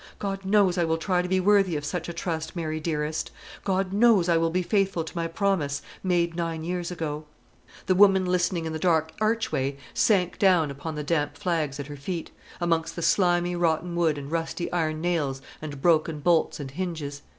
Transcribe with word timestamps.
God 0.17 0.43
knows 0.45 0.79
I 0.79 0.83
will 0.83 0.97
try 0.97 1.21
to 1.21 1.29
be 1.29 1.39
worthy 1.39 1.75
of 1.75 1.85
such 1.85 2.09
a 2.09 2.13
trust, 2.13 2.55
Mary 2.55 2.79
dearest; 2.79 3.29
God 3.63 3.93
knows 3.93 4.27
I 4.27 4.35
will 4.35 4.49
be 4.49 4.63
faithful 4.63 5.03
to 5.03 5.15
my 5.15 5.27
promise, 5.27 5.83
made 6.01 6.35
nine 6.35 6.63
years 6.63 6.89
ago." 6.89 7.25
The 7.85 7.93
woman 7.93 8.25
listening 8.25 8.65
in 8.65 8.73
the 8.73 8.79
dark 8.79 9.11
archway 9.21 9.77
sank 9.93 10.39
down 10.39 10.71
upon 10.71 10.95
the 10.95 11.03
damp 11.03 11.37
flags 11.37 11.79
at 11.79 11.85
her 11.85 11.97
feet, 11.97 12.31
amongst 12.59 12.95
the 12.95 13.03
slimy 13.03 13.55
rotten 13.55 13.95
wood 13.95 14.17
and 14.17 14.31
rusty 14.31 14.71
iron 14.71 15.01
nails 15.01 15.39
and 15.61 15.83
broken 15.83 16.19
bolts 16.19 16.59
and 16.59 16.71
hinges. 16.71 17.21